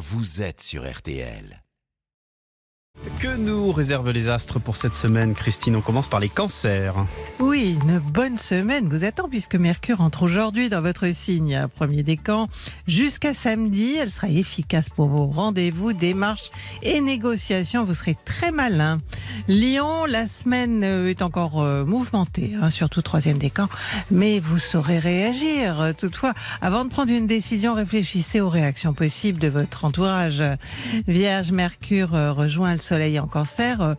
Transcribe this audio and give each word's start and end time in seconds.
vous 0.00 0.40
êtes 0.40 0.62
sur 0.62 0.90
RTL. 0.90 1.62
Que 3.20 3.34
nous 3.34 3.72
réservent 3.72 4.10
les 4.10 4.28
astres 4.28 4.58
pour 4.60 4.76
cette 4.76 4.94
semaine, 4.94 5.34
Christine 5.34 5.76
On 5.76 5.80
commence 5.80 6.08
par 6.08 6.20
les 6.20 6.28
cancers. 6.28 6.94
Oui, 7.38 7.78
une 7.82 7.98
bonne 7.98 8.36
semaine 8.36 8.88
vous 8.88 9.04
attend 9.04 9.26
puisque 9.26 9.54
Mercure 9.54 10.02
entre 10.02 10.22
aujourd'hui 10.22 10.68
dans 10.68 10.82
votre 10.82 11.06
signe, 11.14 11.66
premier 11.74 12.02
décan. 12.02 12.48
Jusqu'à 12.86 13.32
samedi, 13.32 13.96
elle 13.98 14.10
sera 14.10 14.28
efficace 14.28 14.90
pour 14.90 15.08
vos 15.08 15.26
rendez-vous, 15.26 15.94
démarches 15.94 16.50
et 16.82 17.00
négociations. 17.00 17.84
Vous 17.84 17.94
serez 17.94 18.18
très 18.26 18.50
malin. 18.50 18.98
Lion, 19.48 20.04
la 20.04 20.28
semaine 20.28 20.82
euh, 20.84 21.08
est 21.08 21.22
encore 21.22 21.62
euh, 21.62 21.86
mouvementée, 21.86 22.52
hein, 22.60 22.68
surtout 22.68 23.00
troisième 23.00 23.38
décan, 23.38 23.68
mais 24.10 24.40
vous 24.40 24.58
saurez 24.58 24.98
réagir. 24.98 25.94
Toutefois, 25.96 26.34
avant 26.60 26.84
de 26.84 26.90
prendre 26.90 27.12
une 27.12 27.26
décision, 27.26 27.74
réfléchissez 27.74 28.40
aux 28.40 28.50
réactions 28.50 28.92
possibles 28.92 29.40
de 29.40 29.48
votre 29.48 29.86
entourage. 29.86 30.42
Vierge, 31.08 31.50
Mercure 31.52 32.14
euh, 32.14 32.32
rejoint 32.32 32.74
le 32.74 32.80
Soleil 32.90 33.20
en 33.20 33.28
Cancer. 33.28 33.80
euh, 33.82 33.94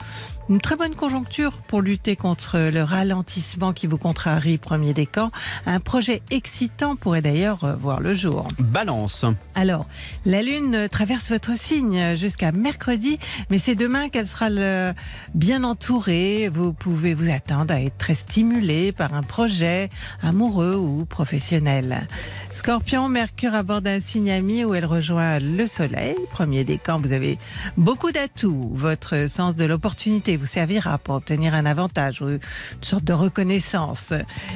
Une 0.50 0.60
très 0.60 0.76
bonne 0.76 0.96
conjoncture 0.96 1.54
pour 1.66 1.82
lutter 1.82 2.18
contre 2.18 2.60
le 2.60 2.84
ralentissement 2.84 3.72
qui 3.72 3.88
vous 3.88 3.98
contrarie, 3.98 4.58
premier 4.58 4.94
décan. 4.94 5.32
Un 5.66 5.80
projet 5.80 6.22
excitant 6.30 6.98
pourrait 6.98 7.22
d'ailleurs 7.22 7.64
euh, 7.64 7.74
voir 7.74 8.02
le 8.02 8.14
jour. 8.14 8.50
Balance. 8.60 9.24
Alors, 9.56 9.86
la 10.26 10.42
Lune 10.42 10.90
traverse 10.92 11.30
votre 11.30 11.56
signe 11.58 12.18
jusqu'à 12.18 12.52
mercredi, 12.52 13.18
mais 13.50 13.60
c'est 13.60 13.76
demain 13.76 14.10
qu'elle 14.10 14.28
sera 14.28 14.50
le- 14.50 14.92
bien 15.36 15.64
entourée. 15.64 16.50
Vous 16.54 16.74
pouvez 16.74 17.14
vous 17.14 17.30
attendre 17.32 17.74
à 17.74 17.80
être 17.80 17.98
très 17.98 18.16
stimulé 18.16 18.92
par 18.92 19.14
un 19.14 19.24
projet 19.24 19.90
amoureux 20.22 20.76
ou 20.76 21.06
professionnel. 21.06 22.08
Scorpion, 22.52 23.08
Mercure 23.08 23.56
aborde 23.56 23.88
un 23.88 24.02
signe 24.02 24.32
ami 24.32 24.66
où 24.66 24.74
elle 24.74 24.84
rejoint 24.86 25.40
le 25.40 25.66
Soleil. 25.66 26.18
Premier 26.32 26.66
décan, 26.66 27.00
vous 27.00 27.14
avez 27.14 27.38
beaucoup 27.78 28.12
d'atouts. 28.12 28.71
Votre 28.74 29.30
sens 29.30 29.58
de 29.58 29.66
l'opportunité 29.66 30.38
vous 30.38 30.46
servira 30.46 30.98
pour 30.98 31.16
obtenir 31.16 31.54
un 31.54 31.66
avantage 31.66 32.22
ou 32.22 32.30
une 32.30 32.40
sorte 32.82 33.04
de 33.04 33.12
reconnaissance. 33.12 34.14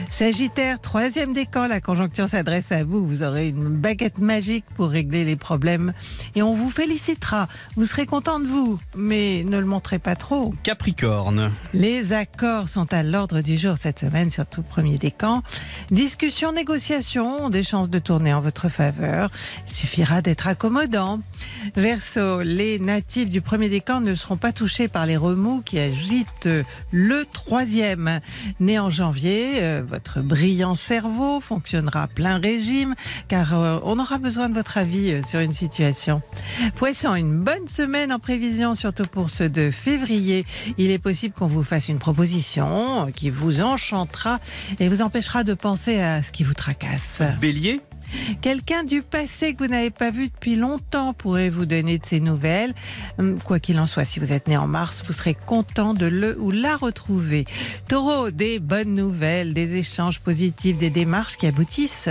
Sagittaire, 0.09 0.79
troisième 0.79 1.33
décan, 1.33 1.67
la 1.67 1.81
conjoncture 1.81 2.29
s'adresse 2.29 2.71
à 2.71 2.85
vous. 2.85 3.05
Vous 3.05 3.23
aurez 3.23 3.49
une 3.49 3.67
baguette 3.67 4.17
magique 4.17 4.63
pour 4.75 4.89
régler 4.89 5.25
les 5.25 5.35
problèmes 5.35 5.93
et 6.33 6.41
on 6.41 6.53
vous 6.53 6.69
félicitera. 6.69 7.49
Vous 7.75 7.85
serez 7.85 8.05
content 8.05 8.39
de 8.39 8.45
vous, 8.45 8.79
mais 8.95 9.43
ne 9.45 9.59
le 9.59 9.65
montrez 9.65 9.99
pas 9.99 10.15
trop. 10.15 10.53
Capricorne. 10.63 11.51
Les 11.73 12.13
accords 12.13 12.69
sont 12.69 12.93
à 12.93 13.03
l'ordre 13.03 13.41
du 13.41 13.57
jour 13.57 13.75
cette 13.77 13.99
semaine, 13.99 14.31
surtout 14.31 14.61
le 14.61 14.67
premier 14.67 14.97
décan. 14.97 15.43
Discussion, 15.91 16.53
négociation 16.53 17.49
des 17.49 17.63
chances 17.63 17.89
de 17.89 17.99
tourner 17.99 18.33
en 18.33 18.39
votre 18.39 18.69
faveur. 18.69 19.29
Il 19.67 19.73
suffira 19.73 20.21
d'être 20.21 20.47
accommodant. 20.47 21.19
Verseau, 21.75 22.41
les 22.41 22.79
natifs 22.79 23.29
du 23.29 23.41
premier 23.41 23.67
décan 23.67 24.04
ne 24.05 24.15
seront 24.15 24.37
pas 24.37 24.53
touchés 24.53 24.87
par 24.87 25.05
les 25.05 25.17
remous 25.17 25.61
qui 25.61 25.79
agitent 25.79 26.49
le 26.91 27.25
troisième. 27.25 28.21
Né 28.59 28.79
en 28.79 28.89
janvier, 28.89 29.55
euh, 29.55 29.83
votre 29.85 30.21
brillant 30.21 30.75
cerveau 30.75 31.41
fonctionnera 31.41 32.03
à 32.03 32.07
plein 32.07 32.37
régime 32.37 32.95
car 33.27 33.53
euh, 33.53 33.79
on 33.83 33.99
aura 33.99 34.17
besoin 34.17 34.47
de 34.47 34.53
votre 34.53 34.77
avis 34.77 35.11
euh, 35.11 35.21
sur 35.23 35.39
une 35.39 35.53
situation. 35.53 36.21
Poisson, 36.75 37.15
une 37.15 37.39
bonne 37.39 37.67
semaine 37.67 38.13
en 38.13 38.19
prévision, 38.19 38.75
surtout 38.75 39.07
pour 39.07 39.29
ceux 39.29 39.49
de 39.49 39.71
février. 39.71 40.45
Il 40.77 40.91
est 40.91 40.99
possible 40.99 41.33
qu'on 41.33 41.47
vous 41.47 41.63
fasse 41.63 41.89
une 41.89 41.99
proposition 41.99 43.11
qui 43.15 43.29
vous 43.29 43.61
enchantera 43.61 44.39
et 44.79 44.87
vous 44.87 45.01
empêchera 45.01 45.43
de 45.43 45.53
penser 45.53 45.99
à 45.99 46.21
ce 46.21 46.31
qui 46.31 46.43
vous 46.43 46.53
tracasse. 46.53 47.21
Bélier? 47.41 47.81
Quelqu'un 48.41 48.83
du 48.83 49.01
passé 49.01 49.53
que 49.53 49.63
vous 49.63 49.69
n'avez 49.69 49.89
pas 49.89 50.11
vu 50.11 50.27
depuis 50.27 50.55
longtemps 50.55 51.13
pourrait 51.13 51.49
vous 51.49 51.65
donner 51.65 51.97
de 51.97 52.05
ses 52.05 52.19
nouvelles. 52.19 52.73
Hum, 53.19 53.39
Quoi 53.43 53.59
qu'il 53.59 53.79
en 53.79 53.87
soit, 53.87 54.05
si 54.05 54.19
vous 54.19 54.31
êtes 54.31 54.47
né 54.47 54.57
en 54.57 54.67
mars, 54.67 55.03
vous 55.05 55.13
serez 55.13 55.33
content 55.33 55.93
de 55.93 56.05
le 56.05 56.39
ou 56.39 56.51
la 56.51 56.75
retrouver. 56.75 57.45
Taureau, 57.87 58.31
des 58.31 58.59
bonnes 58.59 58.93
nouvelles, 58.93 59.53
des 59.53 59.75
échanges 59.75 60.19
positifs, 60.19 60.77
des 60.77 60.89
démarches 60.89 61.37
qui 61.37 61.47
aboutissent. 61.47 62.09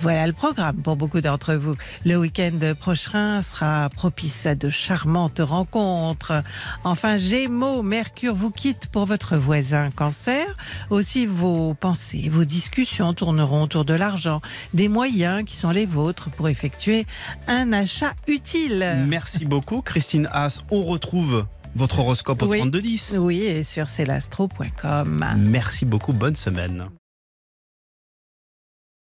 Voilà 0.00 0.26
le 0.26 0.32
programme 0.32 0.76
pour 0.76 0.96
beaucoup 0.96 1.20
d'entre 1.20 1.54
vous. 1.54 1.74
Le 2.04 2.16
week-end 2.16 2.58
prochain 2.78 3.42
sera 3.42 3.88
propice 3.88 4.46
à 4.46 4.54
de 4.54 4.70
charmantes 4.70 5.40
rencontres. 5.40 6.42
Enfin, 6.84 7.16
Gémeaux, 7.16 7.82
Mercure 7.82 8.34
vous 8.34 8.50
quitte 8.50 8.88
pour 8.88 9.06
votre 9.06 9.36
voisin 9.36 9.90
Cancer. 9.90 10.46
Aussi, 10.90 11.26
vos 11.26 11.74
pensées, 11.74 12.28
vos 12.30 12.44
discussions 12.44 13.14
tourneront 13.14 13.62
autour 13.62 13.84
de 13.84 13.94
l'argent, 13.94 14.40
des 14.74 14.88
moyens 15.38 15.48
qui 15.48 15.56
sont 15.56 15.70
les 15.70 15.86
vôtres 15.86 16.30
pour 16.30 16.48
effectuer 16.48 17.06
un 17.46 17.72
achat 17.72 18.12
utile. 18.26 19.04
Merci 19.06 19.44
beaucoup, 19.44 19.82
Christine 19.82 20.28
Haas. 20.32 20.62
On 20.70 20.82
retrouve 20.82 21.46
votre 21.74 22.00
horoscope 22.00 22.42
au 22.42 22.46
Oui. 22.46 22.58
3210. 22.58 23.16
Oui, 23.20 23.42
et 23.42 23.64
sur 23.64 23.88
celastro.com. 23.88 25.24
Merci 25.38 25.84
beaucoup. 25.84 26.12
Bonne 26.12 26.36
semaine. 26.36 26.86